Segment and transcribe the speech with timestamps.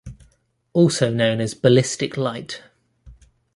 [0.73, 2.63] Also known as ballistic light.